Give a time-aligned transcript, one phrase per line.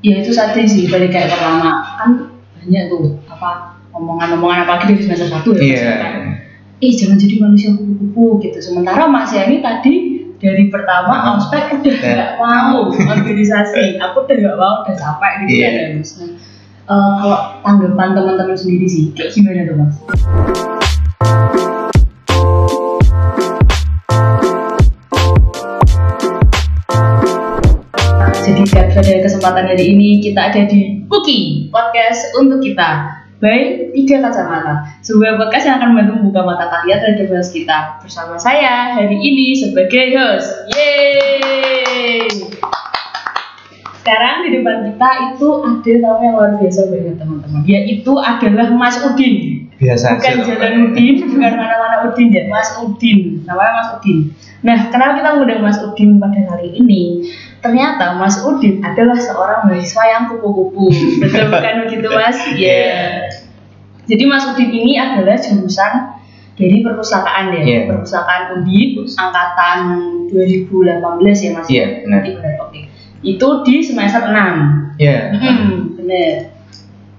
[0.00, 2.10] ya itu tadi sih dari kayak pertama kan
[2.54, 3.50] banyak tuh apa
[3.90, 5.66] omongan-omongan apalagi dari semester satu ya Iya.
[5.66, 6.12] maksudnya kan,
[6.78, 9.94] eh jangan jadi manusia kupu-kupu gitu sementara Mas Yani tadi
[10.38, 11.30] dari pertama Hmm.
[11.36, 12.12] ospek udah Iya.
[12.14, 12.78] nggak mau
[13.12, 15.66] organisasi aku udah nggak mau udah capek gitu Iya.
[15.66, 16.30] kan ya Mas Nah,
[16.88, 20.77] eh, kalau tanggapan teman-teman sendiri sih kayak gimana tuh Mas?
[28.88, 33.20] Pada kesempatan hari ini kita ada di Buki Podcast untuk kita.
[33.36, 34.98] By Tiga Kacamata.
[35.04, 39.52] Sebuah podcast yang akan membantu membuka mata kalian terhadap host kita Bersama saya hari ini
[39.54, 40.48] sebagai host.
[40.72, 42.32] Yeay!
[44.00, 47.60] Sekarang di depan kita itu ada tamu yang luar biasa banget teman-teman.
[47.68, 49.68] Yaitu adalah Mas Udin.
[49.76, 54.32] Biasa bukan jalan Udin, bukan mana-mana Udin ya, Mas Udin, namanya Mas Udin.
[54.64, 57.02] Nah, kenapa kita mengundang Mas Udin pada kali ini?
[57.58, 62.38] Ternyata Mas Udin adalah seorang mahasiswa yang kupu-kupu, betul bukan begitu Mas?
[62.54, 63.26] Iya.
[64.08, 65.92] Jadi Mas Udin ini adalah jurusan
[66.54, 67.80] dari perpustakaan ya, Iya.
[67.90, 69.78] perpustakaan Undip angkatan
[70.30, 71.66] 2018 ya Mas?
[71.66, 72.22] Iya, benar.
[72.22, 72.80] Berarti benar, oke.
[73.18, 74.94] Itu di semester 6.
[74.98, 76.54] ya Hmm, bener.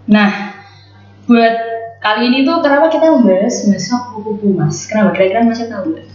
[0.07, 0.31] Nah,
[1.23, 1.55] buat
[1.99, 4.87] kali ini tuh kenapa kita membahas mahasiswa kupu-kupu mas?
[4.87, 5.15] Kenapa?
[5.15, 6.07] Kira-kira masih tahu nggak?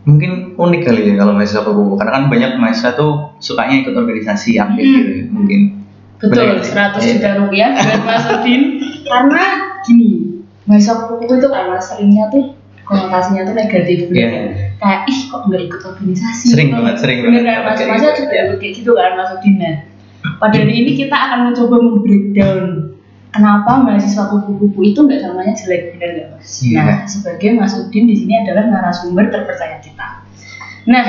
[0.00, 4.56] Mungkin unik kali ya kalau mahasiswa kupu karena kan banyak mahasiswa tuh sukanya ikut organisasi
[4.56, 4.96] aktif Hmm.
[4.96, 5.60] gitu mungkin
[6.16, 6.60] Betul?
[6.60, 7.12] 100 Iya.
[7.16, 8.62] juta rupiah buat Mas Udin.
[9.02, 9.44] Karena
[9.80, 10.10] gini,
[10.68, 12.52] mahasiswa kupu-kupu itu karena seringnya tuh
[12.84, 14.12] konotasinya tuh negatif gitu.
[14.12, 14.28] Iya.
[14.76, 16.44] Kayak ih kok nggak ikut organisasi?
[16.52, 17.42] Sering banget, sering banget.
[17.42, 17.80] kan mas?
[17.80, 18.20] Masnya gitu.
[18.20, 19.76] juga kayak gitu kan Mas Udin nah.
[20.36, 22.64] Pada hari ini kita akan mencoba membreakdown
[23.30, 26.50] kenapa mahasiswa kupu-kupu itu nggak selamanya jelek, bener nggak mas?
[26.60, 26.78] Iya.
[26.78, 30.06] Nah, sebagai Mas Udin di sini adalah narasumber terpercaya kita.
[30.84, 31.06] Nah,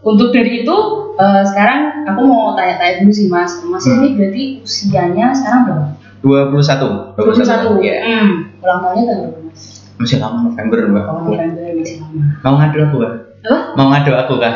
[0.00, 0.76] untuk dari itu
[1.14, 3.56] eh, sekarang aku mau tanya-tanya dulu sih mas.
[3.62, 3.98] Mas Hmm.
[3.98, 5.84] ini berarti usianya sekarang berapa?
[6.20, 7.80] 21 21.
[7.80, 7.94] Iya.
[8.00, 8.30] Hmm.
[8.58, 9.62] Ulang tahunnya tanggal berapa mas?
[9.94, 12.22] masih lama November mbak Oh, November masih lama.
[12.42, 13.58] mau ngadu aku kah Apa?
[13.72, 14.54] mau ngadu aku kah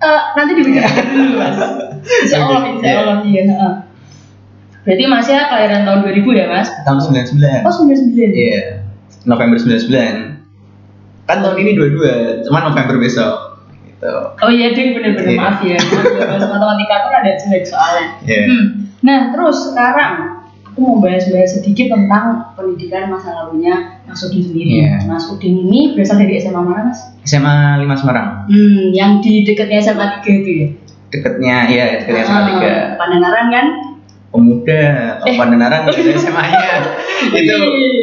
[0.00, 1.56] Eh, nanti dibicarakan dulu mas.
[2.00, 2.98] Insya Allah, insya iya.
[2.98, 3.42] Allah iya.
[4.80, 6.68] Berarti masnya kelahiran tahun 2000 ya mas?
[6.82, 8.32] tahun 99 Oh 99.
[8.32, 8.60] iya
[9.22, 10.40] November 99
[11.24, 13.34] kan tahun ini dua-dua cuman November besok
[13.84, 14.10] gitu
[14.40, 15.38] Oh iya ding bener-bener Iya.
[15.38, 15.76] maaf ya.
[15.76, 18.04] Maaf ya, Mas matematika tuh ada jelek soalnya.
[18.24, 18.42] Iya.
[18.46, 18.64] Hmm.
[19.00, 20.12] Nah terus sekarang
[20.64, 22.24] aku mau bahas-bahas sedikit tentang
[22.54, 24.80] pendidikan masa lalunya Mas Udin sendiri.
[24.80, 25.04] Iya.
[25.04, 27.00] Mas Udin ini berasal dari SMA mana Mas?
[27.22, 30.68] SMA 5 Semarang Hmm, yang di dekatnya SMA 3 itu ya?
[31.10, 33.66] deketnya iya deketnya SMA 3 Ah, Pandangaran kan?
[34.30, 34.82] Pemuda
[35.20, 35.36] Eh.
[35.36, 36.60] Pandenaran nggak ada SMA-nya
[37.36, 37.54] itu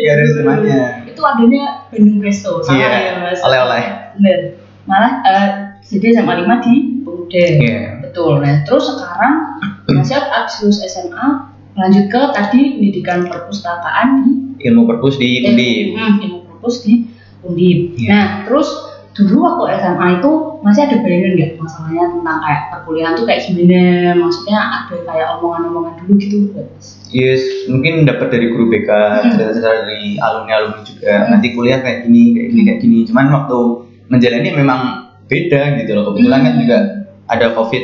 [0.03, 3.39] nggak ada SMA-nya Itu adanya Bandung Presto, salah Iya, ya Mas?
[3.41, 3.83] oleh-oleh.
[4.15, 4.39] Bener.
[4.85, 5.49] Malah eh,
[5.81, 7.43] jadi SMA 5 di Pemuda.
[7.57, 7.81] Iya.
[8.03, 8.31] Betul.
[8.39, 9.35] Nah, terus sekarang
[9.87, 11.27] Masnya abis SMA
[11.73, 14.31] lanjut ke tadi pendidikan perpustakaan di
[14.67, 17.07] ilmu perpus di Undip Hmm, ilmu perpus di
[17.41, 17.79] Undip.
[17.95, 18.09] Iya.
[18.09, 18.67] Nah, terus
[19.17, 23.81] dulu waktu SMA itu masih ada bayangan nggak masalahnya tentang kayak perkuliahan tuh kayak gimana?
[24.13, 26.85] Maksudnya ada kayak omongan-omongan dulu gitu Mas?
[27.09, 29.31] Yes, mungkin dapat dari guru BK, Hmm.
[29.33, 31.13] cerita-cerita dari alumni-alumni juga.
[31.17, 31.29] Hmm.
[31.33, 32.97] Nanti kuliah kayak gini, kayak gini, kayak gini.
[33.05, 33.57] Cuman waktu
[34.07, 34.79] menjalani memang
[35.25, 36.03] beda gitu loh.
[36.11, 36.61] Kebetulan kan Hmm.
[36.61, 36.77] juga
[37.25, 37.83] ada COVID.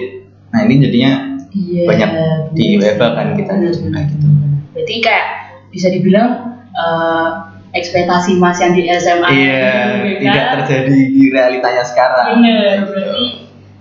[0.51, 1.11] Nah ini jadinya
[1.53, 1.85] Iya.
[1.85, 2.09] Banyak
[2.57, 2.89] di sih.
[3.13, 4.25] kan kita kayak gitu.
[4.73, 5.25] Berarti kayak
[5.69, 6.29] bisa dibilang
[6.73, 7.29] eh,
[7.73, 9.65] ekspektasi Mas yang di SMA iya
[9.97, 10.53] dulu, tidak kan?
[10.61, 12.25] terjadi di realitanya sekarang.
[12.37, 13.25] Bener, berarti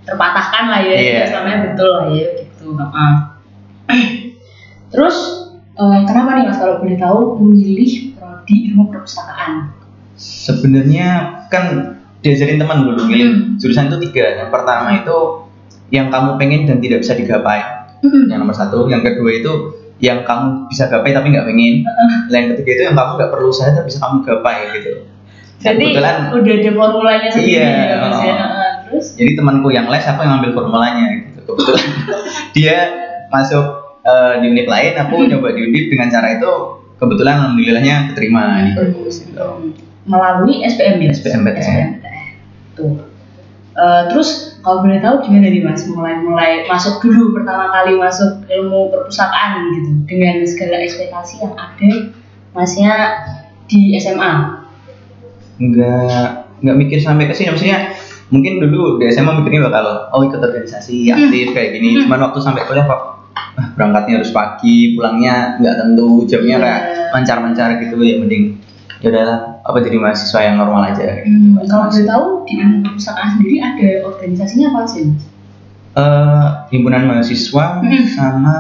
[0.03, 1.21] terpatahkan lah ya, Iya.
[1.29, 2.67] selamanya betul lah ya gitu.
[2.73, 3.13] heeh.
[4.93, 5.17] Terus
[5.73, 9.73] eh, kenapa nih mas kalau boleh tahu memilih prodi ilmu perpustakaan?
[10.17, 11.09] Sebenarnya
[11.49, 11.65] kan
[12.21, 13.41] diajarin teman dulu milih Hmm.
[13.59, 14.39] jurusan itu tiga.
[14.39, 15.17] Yang pertama itu
[15.91, 17.61] yang kamu pengen dan tidak bisa digapai.
[18.01, 18.27] Hmm.
[18.27, 19.53] Yang nomor satu, yang kedua itu
[20.03, 21.75] yang kamu bisa gapai tapi nggak pengen.
[22.33, 24.93] Nah, yang ketiga itu yang kamu nggak perlu usaha tapi bisa kamu gapai gitu.
[25.63, 28.37] Dan Jadi kebetulan udah ada formulanya sendiri Iya, ya mas ya.
[28.83, 29.07] Terus?
[29.15, 31.39] jadi temanku yang les aku yang ambil formulanya gitu.
[31.47, 31.87] Kebetulan
[32.57, 32.77] dia
[33.29, 33.67] masuk
[34.03, 35.29] eh, di unit lain, aku Hmm.
[35.31, 36.53] nyoba di unit dengan cara itu
[36.99, 39.39] kebetulan alhamdulillahnya keterima di perpus gitu.
[39.39, 39.71] Hmm.
[40.03, 41.15] Melalui SPM ya?
[41.15, 41.55] SPMPTN.
[41.63, 41.89] SPMPTN.
[42.75, 42.93] Tuh.
[43.73, 48.47] Eh, terus kalau boleh tahu gimana nih mas mulai mulai masuk dulu pertama kali masuk
[48.47, 51.91] ilmu perpustakaan gitu dengan segala ekspektasi yang ada
[52.53, 52.95] masnya
[53.67, 54.63] di SMA
[55.59, 56.27] nggak
[56.63, 57.93] nggak mikir sampai ke sini maksudnya
[58.31, 61.29] mungkin dulu di SMA mikirnya bakal oh ikut organisasi Hmm.
[61.29, 62.03] aktif kayak gini Hmm.
[62.07, 63.01] cuman waktu sampai kuliah kok
[63.35, 66.63] ah, berangkatnya harus pagi pulangnya nggak tentu jamnya Iya.
[66.63, 66.81] kayak
[67.13, 68.62] mencar-mencar gitu ya mending
[69.03, 71.27] ya udahlah apa jadi mahasiswa yang normal aja gitu.
[71.27, 75.05] Hmm, kalau boleh tahu di perpustakaan sendiri ada organisasinya apa sih?
[75.93, 78.07] Eh, himpunan mahasiswa Hmm.
[78.09, 78.55] sama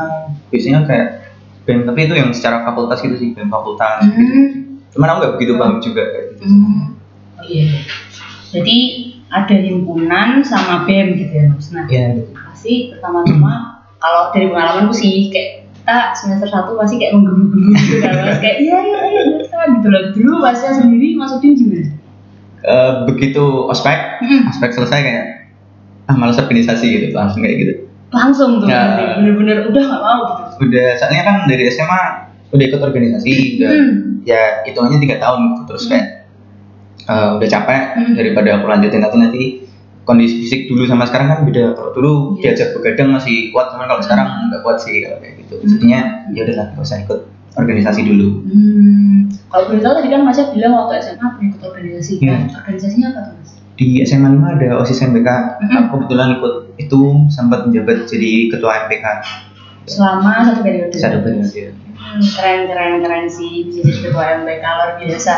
[0.51, 1.09] biasanya kayak
[1.63, 4.19] BEM tapi itu yang secara fakultas gitu sih BEM fakultas gitu.
[4.19, 4.83] Hmm.
[4.93, 6.83] cuman aku nggak begitu paham juga kayak gitu Hmm.
[7.39, 7.65] Oh iya.
[8.53, 8.77] Jadi
[9.27, 11.73] ada himpunan sama BEM gitu ya Mas.
[11.73, 12.13] Nah, ya
[12.53, 18.15] pasti pertama-tama kalau dari pengalamanku sih kayak kita semester satu pasti kayak menggebu-gebu gitu kan.
[18.39, 20.03] Kayak iya iya iya kita gitu loh.
[20.13, 21.91] Dulu Masnya sendiri masukin gimana?
[22.63, 24.47] Eh, begitu ospek Hmm.
[24.47, 25.25] ospek selesai kayak
[26.05, 27.75] ah malas organisasi gitu langsung kayak gitu
[28.09, 29.19] Langsung tuh Ya.
[29.19, 30.71] bener-bener udah gak mau gitu.
[30.71, 32.03] udah soalnya kan dari SMA
[32.49, 33.95] udah ikut organisasi udah Hmm.
[34.23, 36.07] ya hitungannya tiga tahun gitu terus kayak
[37.03, 38.15] eh, udah capek Hmm.
[38.15, 39.43] daripada aku lanjutin nanti nanti
[40.03, 42.53] kondisi fisik dulu sama sekarang kan beda kalau dulu Iya.
[42.53, 46.01] diajak begadang masih kuat cuman kalau sekarang nggak kuat sih kalau kayak gitu jadinya
[46.31, 47.21] ya udahlah nggak usah ikut
[47.53, 49.31] organisasi dulu Hmm.
[49.49, 52.13] Kalau boleh tahu tadi kan Masnya bilang waktu SMA pernah ikut organisasi.
[52.19, 52.33] Iya.
[52.41, 53.51] Nah, organisasinya apa tuh Mas?
[53.73, 55.29] di SMA 5 ada OSIS MPK
[55.59, 55.77] Mhm.
[55.79, 59.07] aku kebetulan ikut itu sempat menjabat jadi ketua MPK
[59.85, 60.93] Selama satu periode.
[60.93, 65.35] satu periode Hmm, keren keren keren sih bisa jadi ketua MPK luar biasa.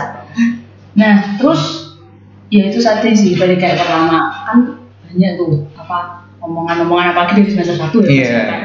[0.93, 1.63] Nah terus
[2.49, 4.57] ya itu satu sih balik kayak pertama kan
[5.03, 5.99] banyak tuh apa
[6.39, 8.09] omongan-omongan apalagi dari semester satu ya.
[8.09, 8.61] iya Mas, kan?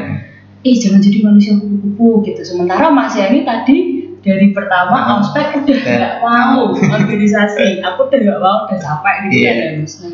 [0.59, 2.41] Ih jangan jadi manusia kupu-kupu gitu.
[2.43, 3.77] Sementara Mas Yani tadi
[4.19, 5.23] dari pertama Hmm.
[5.23, 5.95] ospek udah Iya.
[5.95, 7.79] nggak mau organisasi.
[7.81, 9.47] Aku udah nggak mau udah capek gitu Iya.
[9.47, 9.93] kan ya Mas.
[9.95, 10.11] Nah,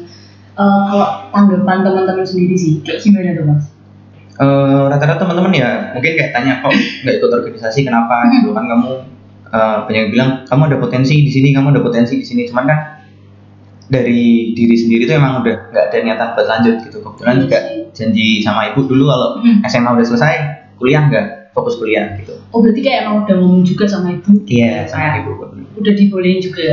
[0.55, 3.63] eh, kalau tanggapan teman-teman sendiri sih kayak gimana tuh Mas?
[4.35, 8.89] Eh, rata-rata teman-teman ya mungkin kayak tanya kok nggak ikut organisasi kenapa gitu kan kamu
[9.47, 12.79] eh, banyak bilang kamu ada potensi di sini kamu ada potensi di sini cuman kan
[13.85, 14.21] dari
[14.51, 17.79] diri sendiri tuh emang udah nggak ada niatan buat lanjut gitu kebetulan Iya juga sih.
[17.93, 19.61] janji sama ibu dulu kalau Hmm.
[19.63, 20.35] SMA udah selesai
[20.75, 24.31] kuliah nggak fokus kuliah gitu Oh berarti kayak emang udah ngomong juga sama ibu?
[24.45, 25.31] iya sama Kayak ibu
[25.75, 26.67] Udah dibolehin juga.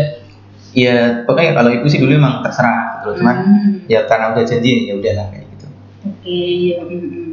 [0.73, 3.21] Iya, pokoknya kalau ibu sih dulu emang terserah gitu.
[3.21, 3.73] Cuman Hmm.
[3.87, 5.67] ya karena udah janji ya udahlah kayak gitu.
[6.07, 6.77] Oke, iya.
[6.81, 7.31] mm, mm.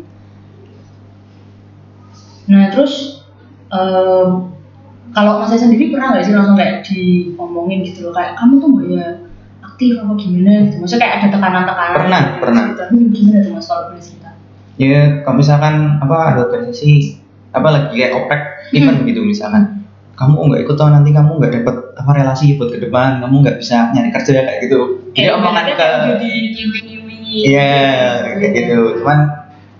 [2.49, 3.23] Nah terus
[3.69, 4.29] em,
[5.09, 8.67] kalau mas saya sendiri pernah nggak sih langsung kayak diomongin gitu loh kayak kamu tuh
[8.67, 9.07] nggak ya
[9.79, 10.75] aktif apa gimana gitu?
[10.83, 11.95] Maksudnya kayak ada tekanan-tekanan?
[11.95, 12.63] Pernah, gitu, pernah.
[12.91, 14.29] Hmm, gimana tuh mas kalau boleh cerita?
[14.75, 16.91] Ya kalau misalkan apa ada organisasi
[17.55, 18.43] apa lagi kayak oprek
[18.75, 19.87] event gitu misalkan
[20.19, 23.57] kamu nggak ikut toh nanti kamu nggak dapat apa relasi buat ke depan kamu nggak
[23.57, 24.79] bisa nyari kerja kayak gitu
[25.17, 27.35] jadi omongan ibaratnya ke diiming-imingi.
[27.49, 27.73] iya
[28.37, 29.19] kayak gitu cuman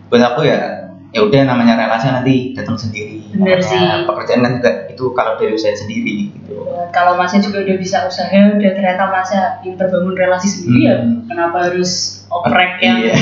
[0.10, 0.79] buat aku ya
[1.10, 4.06] ya udah namanya relasi nanti datang sendiri Bener Namanya sih.
[4.06, 8.06] pekerjaan kan juga itu kalau dari saya sendiri gitu Ya, Kalau masnya juga udah bisa
[8.06, 11.26] usaha, udah ternyata masnya pinter bangun relasi sendiri ya, Hmm.
[11.26, 13.16] kenapa harus oprek yang iya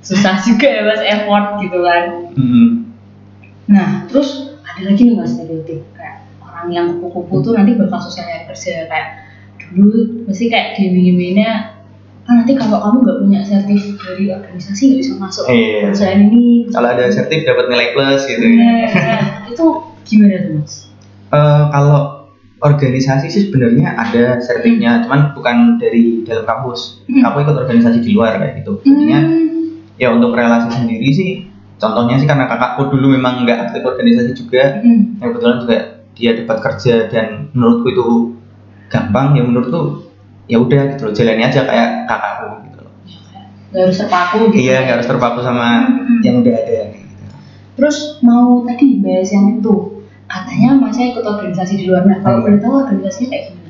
[0.00, 2.04] susah juga ya mas effort gitu kan?
[2.32, 2.68] Hmm.
[3.66, 4.28] Nah, terus
[4.62, 8.86] ada lagi nih mas stereotip kayak orang yang kupu-kupu tuh nanti bakal susah nyari kerja
[8.86, 9.08] kayak
[9.68, 11.75] dulu mesti kayak diiming-iminginnya
[12.26, 15.78] ah nanti kalau kamu nggak punya sertif dari organisasi nggak bisa masuk Iya.
[15.90, 19.66] perusahaan ini kalau ada sertif dapat nilai plus gitu ya nah, nah, itu
[20.04, 20.74] gimana tuh mas?
[21.26, 22.00] Eh, kalau
[22.56, 27.04] organisasi sih sebenarnya ada sertifnya, cuman bukan dari dalam kampus.
[27.04, 27.20] Hmm.
[27.26, 28.80] Aku ikut organisasi di luar kayak gitu.
[28.80, 29.84] Jadinya Hmm.
[29.98, 31.30] ya untuk relasi sendiri sih,
[31.76, 35.20] contohnya sih karena kakakku dulu memang nggak aktif organisasi juga, Hmm.
[35.20, 35.76] yang kebetulan juga
[36.16, 38.06] dia dapat kerja dan menurutku itu
[38.88, 40.05] gampang ya menurutku
[40.46, 42.92] ya udah gitu loh jalani aja kayak kakakku gitu loh.
[43.66, 46.20] Nggak harus terpaku gitu Iya nggak harus terpaku sama Hmm.
[46.22, 47.06] yang udah ada gitu.
[47.76, 49.74] Terus mau tadi bahas yang itu
[50.26, 52.44] katanya masnya ikut organisasi di luar nah kalau Hmm.
[52.46, 53.64] boleh tahu organisasinya kayak gimana?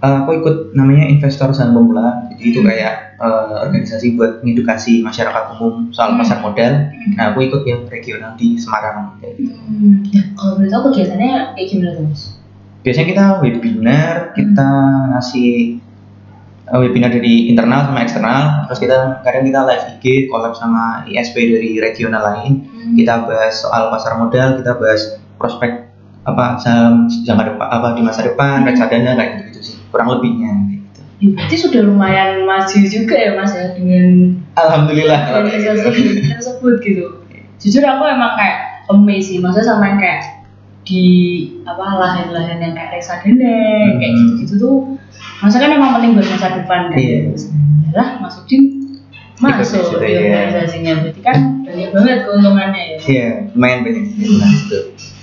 [0.00, 5.44] Eh, aku ikut namanya investor saham pemula jadi itu kayak eh, organisasi buat mengedukasi masyarakat
[5.52, 6.18] umum soal Hmm.
[6.18, 7.12] pasar modal Hmm.
[7.14, 9.52] nah aku ikut yang regional di Semarang kayak gitu.
[9.52, 10.00] Hmm.
[10.08, 12.08] Nah, kalau boleh tahu kegiatannya kayak gimana tuh
[12.80, 14.68] biasanya kita webinar kita
[15.12, 15.79] ngasih
[16.72, 21.80] webinar dari internal sama eksternal terus kita kadang kita live IG collab sama ISP dari
[21.80, 22.94] regional lain Hmm.
[22.94, 25.90] kita bahas soal pasar modal kita bahas prospek
[26.22, 28.68] apa saham jangka depan apa di masa depan Hmm.
[28.68, 31.00] reksadana kayak gitu, gitu sih kurang lebihnya kayak gitu.
[31.20, 34.06] Ya, berarti sudah lumayan maju juga ya mas ya dengan
[34.54, 37.04] Alhamdulillah kayak organisasi tersebut gitu.
[37.60, 38.58] Jujur aku emang kayak
[38.88, 40.20] amazed sih, maksudnya sama yang kayak
[40.80, 41.04] di
[41.62, 43.52] apa lahan-lahan yang kayak reksadana
[43.96, 44.18] kayak Hmm.
[44.34, 44.76] gitu-gitu tuh,
[45.40, 46.96] masa kan emang penting buat masa depan kan.
[46.96, 47.18] Iya.
[47.96, 48.56] Lah masuk di
[49.64, 50.52] situ, di iya.
[50.52, 52.96] organisasinya, berarti kan banyak banget keuntungannya ya.
[53.00, 54.04] Iya, lumayan banyak.
[54.20, 54.78] Nah, itu.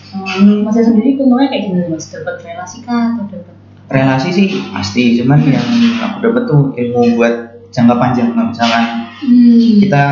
[0.08, 2.10] Hmm, Masnya sendiri keuntungannya kayak gimana mas?
[2.10, 3.56] Dapat relasi kah atau dapat?
[3.88, 5.68] Relasi sih pasti, cuman yang
[6.02, 7.34] aku dapat tuh ilmu buat
[7.70, 8.34] jangka panjang.
[8.34, 8.84] Nah, misalkan
[9.18, 9.82] Hmm.
[9.82, 10.06] kita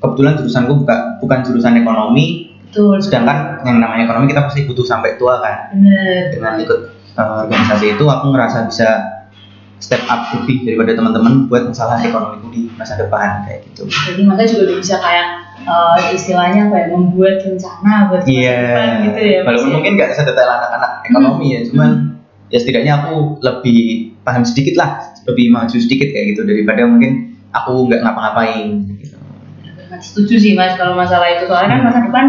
[0.00, 3.00] kebetulan jurusanku buka, bukan jurusan ekonomi, betul.
[3.00, 5.72] sedangkan yang namanya ekonomi kita pasti butuh sampai tua kan.
[5.72, 6.32] bener.
[6.32, 6.80] Dengan ikut
[7.14, 9.13] eh, organisasi itu aku ngerasa bisa
[9.84, 14.48] step up lebih daripada teman-teman buat masalah ekonomiku di masa depan kayak gitu Jadi masa
[14.48, 15.26] juga udah bisa kayak
[15.60, 19.38] eh, istilahnya ya membuat rencana buat masa Iya, depan gitu ya.
[19.44, 19.74] Walaupun ya.
[19.76, 21.90] mungkin nggak sedetail anak-anak ekonomi ya, cuman
[22.48, 23.80] ya setidaknya aku lebih
[24.22, 24.90] paham sedikit lah,
[25.24, 27.12] lebih maju sedikit kayak gitu daripada mungkin
[27.50, 29.16] aku nggak ngapa-ngapain gitu.
[29.74, 32.24] Benar, setuju sih mas kalau masalah itu soalnya kan masa depan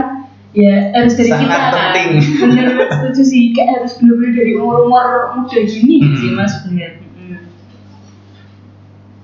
[0.52, 2.08] ya harus dari Sangat kita penting.
[2.16, 6.16] kan bener setuju sih kayak harus bener-bener dari umur-umur muda gini Hmm.
[6.16, 6.80] sih mas Hmm.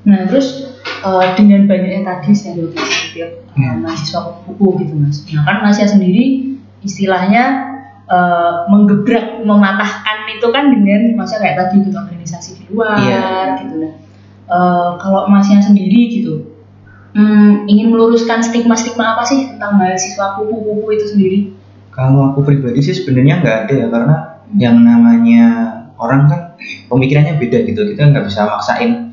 [0.02, 2.82] Nah terus eh, dengan banyaknya tadi stereotip
[3.14, 3.84] tiap Hmm.
[3.84, 7.44] mahasiswa kupu gitu mas nah kan Masya sendiri istilahnya
[8.08, 13.60] eh, menggebrak mematahkan itu kan dengan masa kayak tadi ikut organisasi di luar Iya.
[13.60, 13.94] gitu nah
[14.52, 16.52] Eh, kalau masnya sendiri gitu
[17.12, 21.40] Hmm, ingin meluruskan stigma-stigma apa sih tentang mahasiswa kupu-kupu itu sendiri?
[21.92, 24.16] Kalau aku pribadi sih sebenarnya nggak ada ya karena
[24.56, 25.48] yang namanya
[26.00, 26.42] orang kan
[26.88, 29.11] pemikirannya beda gitu, kita nggak bisa maksain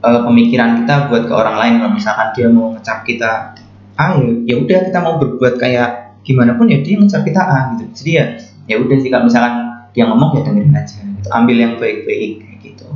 [0.00, 1.74] eh, pemikiran kita buat ke orang lain.
[1.80, 3.30] Kalau misalkan dia mau ngecap kita
[4.00, 7.58] A ya, ya udah kita mau berbuat kayak gimana pun ya dia ngecap kita A
[7.76, 7.84] gitu.
[7.92, 8.24] Jadi ya
[8.70, 9.54] ya udah sih kalau misalkan
[9.92, 11.28] dia ngomong ya dengerin aja gitu.
[11.28, 12.86] Ambil yang baik-baik kayak gitu.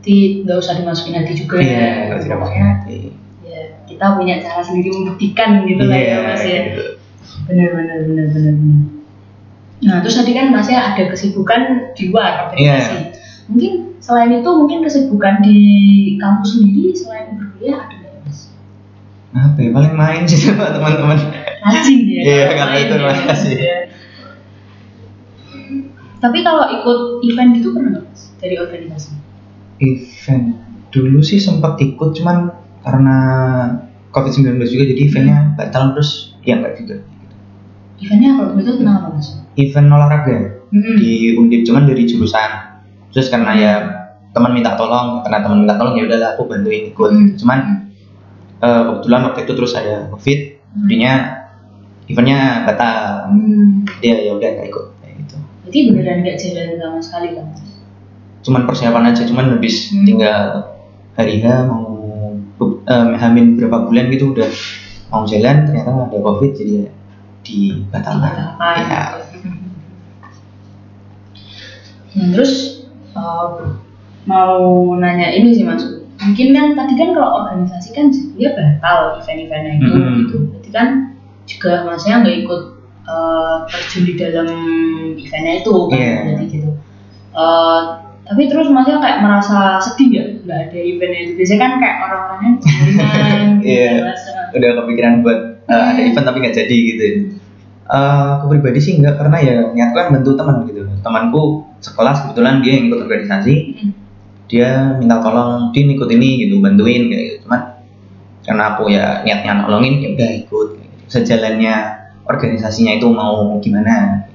[0.00, 2.98] Jadi nggak usah dimasukin hati juga Iya, nggak tidak pakai hati.
[3.44, 3.60] Ya,
[3.90, 6.60] kita punya cara sendiri membuktikan gitu lah ya Iya, mas ya.
[6.70, 6.84] gitu.
[7.50, 8.54] Benar benar benar benar.
[9.80, 11.60] Nah terus tadi kan masnya ada kesibukan
[11.96, 12.94] di luar organisasi.
[12.94, 13.00] Iya.
[13.50, 15.58] Mungkin selain itu mungkin kesibukan di
[16.16, 18.38] kampus sendiri selain berkuliah ada nggak mas?
[19.30, 21.18] Apa ya paling main sih sama teman-teman.
[21.60, 22.20] Rajin ya.
[22.22, 23.02] Iya, kalau main itu ya.
[23.04, 23.54] makasih.
[23.58, 23.78] Iya.
[26.20, 29.12] Tapi kalau ikut event gitu pernah nggak mas dari organisasi?
[29.80, 30.60] event
[30.92, 32.52] dulu sih sempat ikut cuman
[32.84, 33.16] karena
[34.12, 36.96] covid-19 juga jadi eventnya batal terus ya enggak juga
[37.96, 39.40] Eventnya kalau itu tentang apa mas?
[39.56, 40.38] event olahraga
[40.70, 41.00] Hmm.
[41.02, 42.69] di undip cuman dari jurusan
[43.10, 43.72] terus karena ya
[44.30, 47.34] teman minta tolong karena teman minta tolong ya udahlah aku bantuin ikut Hmm.
[47.34, 47.58] cuman
[48.60, 50.38] eh, kebetulan waktu itu terus saya covid
[50.86, 51.12] jadinya
[52.06, 53.82] eventnya batal Hmm.
[53.98, 57.46] dia ya udah nggak ikut kayak gitu Berarti beneran nggak jalan sama sekali kan?
[58.40, 60.06] cuman persiapan aja cuman habis Hmm.
[60.06, 60.40] tinggal
[61.12, 61.86] hari H mau
[62.60, 64.48] em, hamin berapa bulan gitu udah
[65.10, 66.90] mau jalan ternyata ada covid jadi ya
[67.40, 68.46] dibatalkan ya
[72.10, 72.79] Nah, terus
[73.12, 73.76] uh,
[74.24, 74.60] mau
[74.94, 75.82] nanya ini sih mas,
[76.18, 80.14] mungkin kan tadi kan kalau organisasi kan dia batal event-eventnya itu Mhm.
[80.20, 80.88] gitu, berarti kan
[81.44, 82.62] juga masnya nggak ikut
[83.04, 84.48] uh, terjun di dalam
[85.16, 86.14] eventnya itu kan, Iya.
[86.22, 86.70] berarti gitu.
[87.30, 87.80] Uh,
[88.22, 92.50] tapi terus masnya kayak merasa sedih ya nggak ada eventnya itu biasanya kan kayak orang-orangnya
[93.58, 93.92] gitu Iya.
[94.04, 94.22] Mas.
[94.50, 96.08] udah kepikiran buat eh, ada Hmm.
[96.10, 97.04] event tapi nggak jadi gitu
[97.90, 102.60] Eh, aku pribadi sih enggak karena ya niatku kan bantu teman gitu temanku sekelas kebetulan
[102.60, 103.92] dia yang ikut organisasi Mm.
[104.46, 104.68] dia
[104.98, 107.60] minta tolong din ikut ini gitu bantuin kayak gitu cuman
[108.42, 110.68] karena aku ya niatnya nolongin ya udah ikut
[111.06, 111.74] sejalannya
[112.24, 114.26] organisasinya itu mau gimana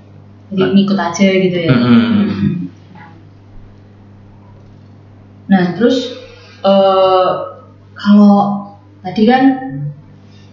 [0.49, 2.69] jadi ngikut aja gitu ya Mm-mm.
[5.45, 6.17] nah terus
[6.65, 7.29] eh
[7.93, 8.35] kalau
[9.05, 9.43] tadi kan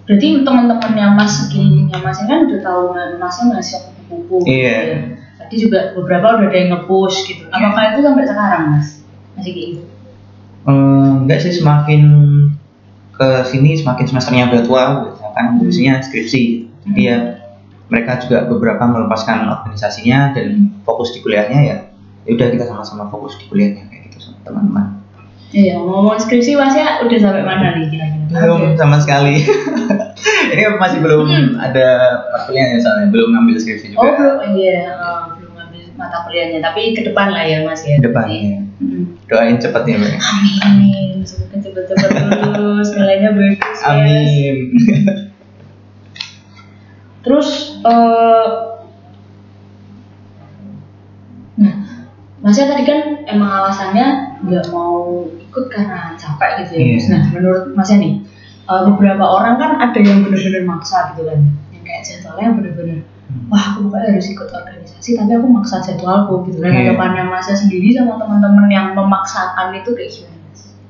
[0.04, 2.82] berarti teman-teman yang mas sekelilingnya mas ini kan udah tahu
[3.16, 4.76] masnya masih kupu-kupu gitu Iya.
[4.84, 4.98] ya.
[5.52, 7.44] Tadi juga beberapa udah ada yang nge-push gitu.
[7.52, 8.88] Apakah itu sampai sekarang mas?
[9.36, 9.82] Masih kayak gitu?
[10.64, 12.02] Eh, enggak sih semakin
[13.12, 14.84] ke sini semakin semesternya udah tua
[15.36, 16.72] kan ngurusinnya skripsi.
[16.88, 17.44] Jadi ya
[17.92, 21.76] mereka juga beberapa melepaskan organisasinya dan fokus di kuliahnya ya
[22.24, 25.02] ya udah kita sama-sama fokus di kuliahnya kayak gitu sama teman-teman.
[25.52, 28.40] Iya, ngomong skripsi masnya udah sampai mana nih kira-kira?
[28.40, 29.44] belum sama sekali.
[30.52, 31.28] Ini masih belum
[31.60, 31.88] ada
[32.48, 33.12] kuliahnya soalnya.
[33.12, 34.00] Belum ngambil skripsi juga.
[34.00, 35.31] Oh belum, iya, eh, belum ngambil
[35.94, 38.00] mata kuliahnya, tapi ke depan lah ya mas ya.
[38.00, 39.14] depannya Mm.
[39.30, 40.14] doain cepet ya Mbak.
[40.66, 43.78] Amin, semoga cepet-cepet lulus, nilainya bagus.
[43.78, 43.94] ya.
[43.94, 44.56] amin
[47.22, 48.48] Terus, eh
[51.62, 51.74] nah,
[52.42, 54.06] masnya tadi kan emang alasannya
[54.42, 56.84] nggak mau ikut karena capek gitu ya.
[56.98, 57.06] Mas.
[57.06, 58.12] Nah, menurut masnya nih,
[58.66, 61.38] eh, beberapa orang kan ada yang bener-bener maksa gitu kan,
[61.82, 62.98] kayak jadwalnya bener-bener
[63.48, 66.92] wah aku pokoknya harus ikut organisasi tapi aku maksa jadwalku gitu kan Iya.
[66.92, 70.38] hadapannya masnya sendiri sama teman-teman yang memaksakan itu kayak gimana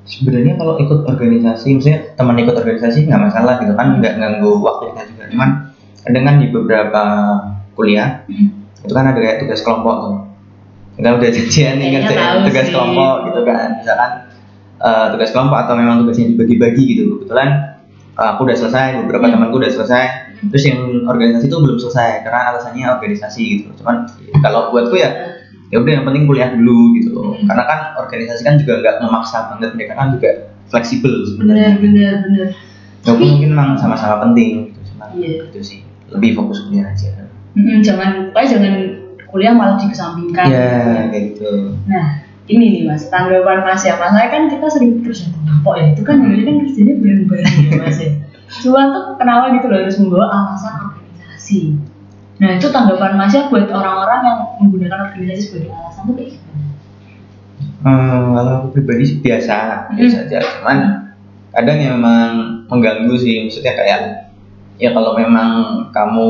[0.03, 4.85] sebenarnya kalau ikut organisasi maksudnya teman ikut organisasi nggak masalah gitu kan nggak ganggu waktu
[4.91, 5.51] kita juga cuman
[6.03, 7.03] kadang kan di beberapa
[7.73, 8.49] kuliah Hmm.
[8.81, 10.17] itu kan ada kayak tugas kelompok tuh
[10.93, 12.73] kita udah janjian nih ngerjain tahu tugas sih.
[12.75, 14.11] kelompok gitu kan misalkan
[14.77, 17.49] eh, tugas kelompok atau memang tugasnya dibagi-bagi gitu kebetulan
[18.13, 19.35] eh, aku udah selesai beberapa Hmm.
[19.39, 20.05] temanku udah selesai
[20.51, 23.69] terus yang organisasi itu belum selesai karena alasannya organisasi gitu.
[23.79, 24.09] Cuman
[24.43, 25.39] kalau buatku ya
[25.73, 27.33] ya udah yang penting kuliah dulu gitu loh.
[27.33, 27.49] Hmm.
[27.49, 30.31] karena kan organisasi kan juga nggak memaksa banget mereka kan juga
[30.69, 31.79] fleksibel sebenarnya.
[31.81, 32.49] Bener bener
[33.03, 35.51] walaupun mungkin memang sama-sama penting gitu cuma Iya.
[35.51, 35.79] itu sih
[36.13, 37.09] lebih fokus kuliah aja.
[37.53, 38.75] Mm-mm, jangan pokoknya jangan
[39.29, 40.47] kuliah malah dikesampingkan.
[40.49, 41.77] Ya kayak gitu.
[41.89, 43.97] Nah ini nih mas tanggapan mas ya.
[43.99, 45.85] Mas saya kan kita sering kerja kelompok ya?
[45.97, 48.11] Itu kan dulu kan kerjanya bareng-bareng ya mas ya
[48.61, 51.61] cuma tuh kenapa gitu loh harus membawa alasan organisasi.
[52.43, 56.65] Nah itu tanggapan mas ya buat orang-orang yang menggunakan organisasi sebagai alasan tuh kayak gimana?
[57.83, 60.39] Hmm, kalau aku pribadi sih biasa biasa aja.
[60.43, 60.79] Cuman
[61.55, 62.31] kadang yang memang
[62.69, 63.49] mengganggu sih.
[63.49, 64.01] Maksudnya kayak
[64.77, 65.51] ya kalau memang
[65.95, 66.29] kamu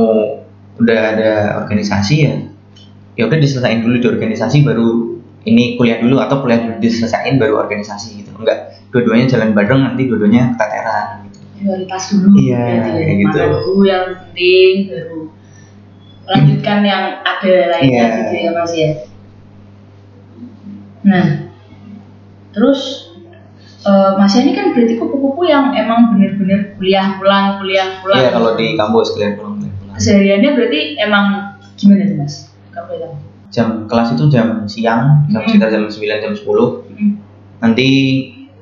[0.80, 1.32] udah ada
[1.64, 2.34] organisasi ya
[3.12, 7.60] ya udah diselesain dulu di organisasi baru ini kuliah dulu atau kuliah dulu diselesain baru
[7.60, 8.30] organisasi gitu.
[8.36, 11.21] Enggak dua-duanya jalan bareng nanti dua-duanya keteteran
[11.62, 12.58] prioritas dulu Iya,
[12.98, 13.14] ya.
[13.16, 13.38] gitu.
[13.38, 15.20] Dulu yang penting baru
[16.22, 18.18] lanjutkan yang ada lainnya Iya.
[18.18, 18.90] gitu ya mas ya
[21.02, 21.26] nah
[22.54, 23.10] terus
[23.82, 28.54] eh mas ini kan berarti kupu-kupu yang emang bener-bener kuliah pulang kuliah pulang Iya kalau
[28.54, 31.26] di kampus kuliah pulang kuliah pulang kesehariannya berarti emang
[31.74, 32.34] gimana tuh mas
[32.70, 33.14] boleh tahu
[33.50, 35.48] jam kelas itu jam siang jam Hmm.
[35.50, 37.12] sekitar jam 9 jam 10 Hmm.
[37.58, 37.88] nanti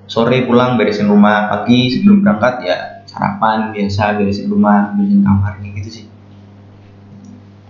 [0.09, 2.77] sore pulang beresin rumah pagi sebelum berangkat ya
[3.21, 6.05] sarapan biasa beresin rumah beresin kamar kayak gitu sih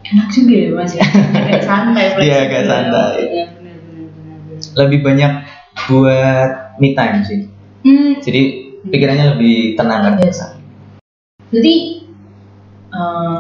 [0.07, 3.11] enak juga ya mas ya kayak santai Iya, kayak santai.
[3.19, 4.59] Iya, bener, bener, bener, bener.
[4.79, 5.33] lebih banyak
[5.87, 7.41] buat me time sih
[7.83, 8.41] hmm, jadi
[8.87, 10.45] pikirannya lebih tenang kan Biasa.
[11.51, 11.75] Jadi
[12.91, 13.39] eh,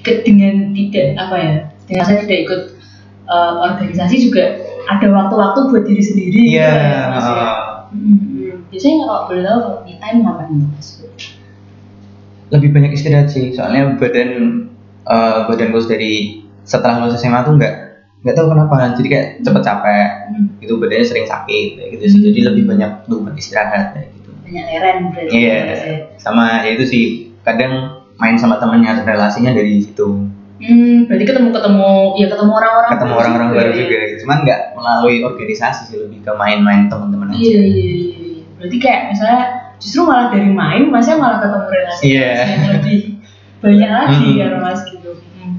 [0.00, 1.52] ke- dengan tidak apa ya,
[1.86, 2.62] dengan saya tidak ikut
[3.26, 4.44] eh, organisasi juga
[4.86, 6.34] ada waktu-waktu buat diri sendiri.
[6.36, 7.32] gitu iya ya, Mas, ya.
[7.32, 7.58] uh,
[7.90, 8.29] Hmm, hmm.
[8.70, 10.88] Biasanya kalau boleh tahu kalau me time ngapain mas?
[12.50, 14.30] lebih banyak istirahat sih soalnya badan
[15.06, 16.12] uh, badan gue dari
[16.66, 17.74] setelah lulus SMA tuh nggak
[18.20, 22.20] nggak tahu kenapa jadi kayak cepet capek Hmm, gitu badannya sering sakit kayak gitu sih
[22.22, 25.30] jadi lebih banyak tuh istirahat kayak gitu banyak leren berarti.
[25.32, 25.94] Iya, Mas, ya.
[26.18, 27.04] sama ya itu sih
[27.42, 27.72] kadang
[28.18, 30.26] main sama temennya relasinya dari situ
[30.60, 31.88] Hmm, berarti ketemu-ketemu,
[32.20, 33.76] ya ketemu orang-orang ketemu orang-orang baru ya.
[33.80, 37.84] juga cuman nggak melalui organisasi sih lebih ke main-main teman-teman aja Iya, iya, iya.
[37.96, 37.99] iya.
[38.60, 39.42] Berarti kayak misalnya
[39.80, 42.30] justru malah dari main, masnya malah ketemu relasi Iya.
[42.44, 42.98] yang lebih
[43.58, 44.36] banyak lagi Hmm.
[44.38, 45.10] kan mas gitu.
[45.16, 45.52] Hmm.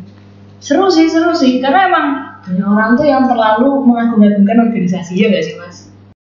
[0.58, 1.58] Seru sih, seru sih.
[1.58, 2.06] Karena emang
[2.42, 5.78] banyak orang tuh yang terlalu mengagung-agungkan organisasi ya gak sih mas?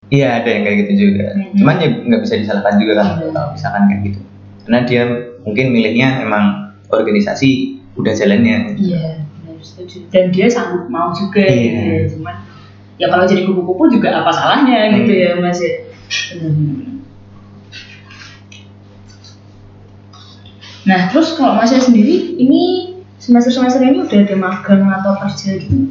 [0.10, 1.58] iya ada yang kayak gitu juga Mhm.
[1.58, 3.34] cuman ya nggak bisa disalahkan juga kan Iya.
[3.34, 4.20] kalau misalkan kayak gitu
[4.62, 5.02] karena dia
[5.42, 6.46] mungkin milihnya emang
[6.88, 7.50] organisasi
[7.94, 9.26] udah jalannya Iya,
[9.58, 10.06] setuju.
[10.10, 11.58] Dan dia sanggup mau juga Iya.
[11.58, 12.02] gitu ya.
[12.14, 12.36] Cuman
[12.96, 15.24] ya kalau jadi kupu-kupu juga apa salahnya gitu Hmm.
[15.24, 15.74] ya mas ya.
[20.84, 25.88] Nah terus kalau masnya sendiri ini semester-semester ini udah ada magang atau kerja gitu?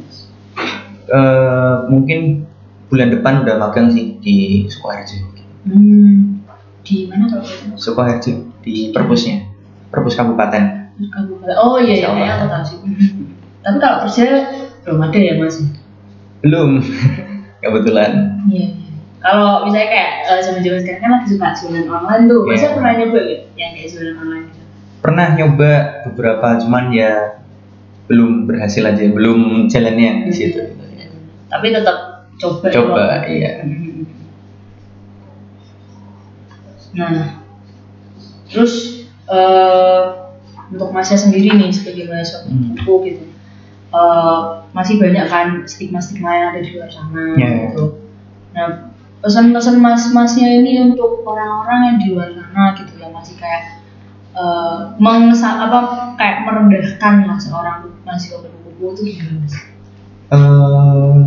[1.03, 2.45] Eh, mungkin
[2.87, 5.33] bulan depan udah magang sih di Sukoharjo
[5.63, 6.43] Hmm,
[6.83, 7.43] di mana kalau?
[7.73, 9.47] Sukoharjo di perpusnya
[9.89, 11.55] perpus kabupaten Kabupaten.
[11.57, 12.77] Oh iya, iya, Insya kayaknya aku tahu sih.
[13.63, 14.25] Tapi kalau kerja
[14.83, 15.55] belum ada ya mas?
[16.43, 16.69] belum
[17.63, 18.11] kebetulan
[18.45, 18.67] Iya.
[18.69, 18.92] iya.
[19.23, 22.49] Kalau misalnya kayak eh, zaman-zaman sekarang kan lagi suka jualan online tuh, Iya.
[22.51, 24.61] masa pernah nyoba gak yang kayak jualan online gitu?
[24.99, 25.71] pernah nyoba
[26.05, 27.11] beberapa cuman ya
[28.05, 30.59] belum berhasil aja belum jalannya di situ
[31.45, 32.67] Tapi tetap coba.
[32.67, 33.29] Coba, ya.
[33.29, 33.51] iya.
[36.93, 37.41] Nah,
[38.45, 40.01] terus eh
[40.67, 42.73] untuk Masya sendiri nih sebagai mahasiswa Hmm.
[42.75, 43.23] buku gitu,
[43.91, 44.39] eh,
[44.71, 47.49] masih banyak kan stigma-stigma yang ada di luar sana Iya.
[47.69, 47.83] gitu.
[48.51, 48.92] Nah,
[49.23, 53.79] pesan-pesan mas-masnya ini untuk orang-orang yang di luar sana gitu yang masih kayak
[54.33, 59.63] eh mengesa apa kayak merendahkan lah seorang mahasiswa buku itu gimana sih?
[60.35, 61.17] eh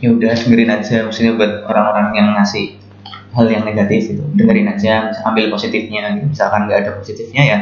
[0.00, 2.80] ya udah dengerin aja maksudnya buat orang-orang yang ngasih
[3.36, 6.32] hal yang negatif gitu dengerin aja ambil positifnya gitu.
[6.32, 7.58] misalkan nggak ada positifnya ya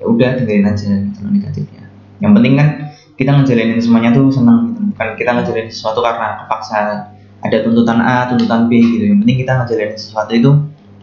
[0.00, 1.86] ya udah dengerin aja gitu negatifnya
[2.18, 2.68] yang penting kan
[3.14, 6.76] kita ngejalanin semuanya tuh senang gitu bukan kita ngejalanin sesuatu karena kepaksa
[7.42, 10.50] ada tuntutan A tuntutan B gitu yang penting kita ngejalanin sesuatu itu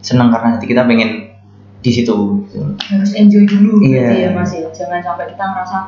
[0.00, 1.28] senang karena hati kita pengen
[1.80, 2.16] di situ
[2.48, 2.60] gitu.
[2.76, 4.00] harus enjoy dulu Iya.
[4.08, 5.78] gitu ya mas ya jangan sampai kita ngerasa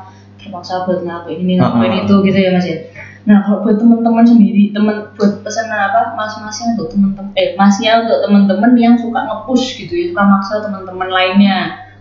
[0.41, 2.05] terpaksa buat ngelakuin ini ngelakuin Uh-uh.
[2.05, 2.77] itu gitu ya mas ya
[3.23, 8.19] nah kalau buat teman-teman sendiri teman buat pesan apa mas-masnya untuk teman-teman eh masnya untuk
[8.27, 11.57] teman-teman yang suka nge-push gitu ya suka maksa teman-teman lainnya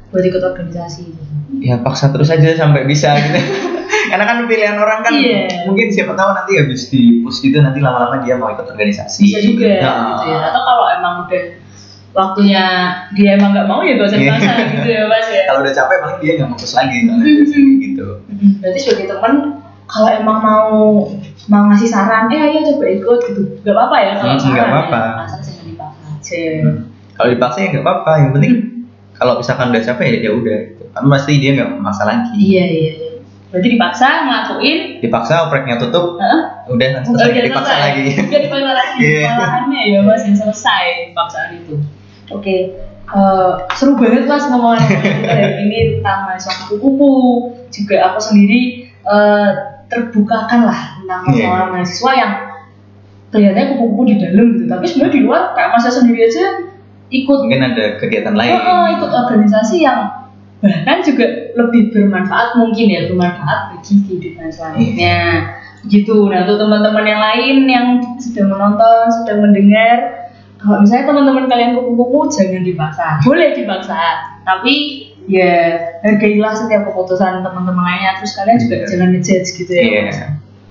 [0.10, 1.14] buat ikut organisasi
[1.62, 3.38] ya paksa terus aja sampai bisa gitu
[4.12, 5.66] karena kan pilihan orang kan Iya.
[5.66, 9.22] mungkin siapa tahu nanti habis di push gitu nanti lama-lama dia mau ikut organisasi.
[9.22, 10.38] Bisa juga Nah, gitu ya.
[10.48, 11.44] Atau kalau emang udah
[12.12, 12.64] waktunya
[13.12, 15.42] dia emang nggak mau ya gak usah dipaksa gitu ya mas ya.
[15.46, 16.98] Kalau udah capek paling dia nggak mau push lagi.
[17.82, 18.08] Gitu.
[18.26, 19.34] Mm, berarti sebagai teman
[19.86, 20.70] kalau emang mau
[21.46, 24.70] mau ngasih saran eh ayo coba ikut gitu nggak apa-apa ya kalau Hmm, nggak ya.
[24.70, 25.02] apa-apa.
[25.22, 26.42] asal jangan dipaksa aja.
[27.12, 28.54] Kalau dipaksa ya nggak apa-apa yang penting
[29.12, 30.84] kalau misalkan udah capek ya ya udah gitu.
[30.90, 32.32] kan pasti dia nggak maksa lagi.
[32.34, 32.92] Iya iya.
[33.52, 36.42] Berarti dipaksa ngelakuin dipaksa opreknya tutup Heeh.
[36.72, 37.84] udah selesai udah dipaksa selesai.
[37.84, 38.98] lagi Udah dipaksa lagi.
[39.12, 39.28] Iya.
[39.36, 41.76] Malahannya ya mas yang selesai paksaan itu.
[42.32, 42.58] Oke.
[43.12, 44.88] eh, seru banget mas ngomongan
[45.68, 47.12] ini tentang mahasiswa kupu-kupu.
[47.68, 49.50] Juga aku sendiri eh,
[49.92, 51.44] terbukakan lah tentang Iya.
[51.52, 52.32] masalah mahasiswa yang
[53.36, 54.64] kelihatannya kupu-kupu di dalam gitu.
[54.72, 56.46] Tapi sebenarnya di luar kayak mas sendiri aja
[57.12, 60.21] ikut mungkin ada kegiatan lain Oh, oh, ikut organisasi yang
[60.62, 65.20] bahkan juga lebih bermanfaat mungkin ya bermanfaat bagi kehidupan selanjutnya
[65.84, 69.98] gitu nah untuk teman-teman yang lain yang sedang menonton sedang mendengar
[70.56, 73.98] kalau misalnya teman-teman kalian kupu-kupu jangan dipaksa boleh dipaksa
[74.42, 74.74] tapi
[75.26, 75.54] ya
[76.02, 78.86] hargailah setiap keputusan teman-teman lainnya terus kalian juga Iya.
[78.88, 80.04] jangan ngejudge gitu ya iya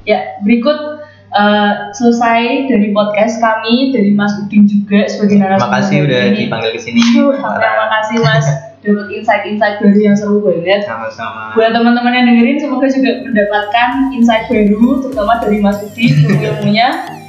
[0.01, 5.69] Ya, berikut eh, selesai dari podcast kami dari Mas Udin juga sebagai narasumber.
[5.69, 6.39] makasih hari udah ini.
[6.41, 8.47] dipanggil ke sini terima kasih Mas
[8.81, 10.89] dapat insight-insight baru yang seru banget.
[10.89, 16.89] sama-sama Buat teman-teman yang dengerin semoga juga mendapatkan insight baru terutama dari Mas Udin ilmu-ilmunya.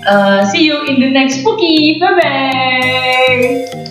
[0.00, 2.00] Eh, see you in the next spooky.
[2.00, 3.89] Bye bye.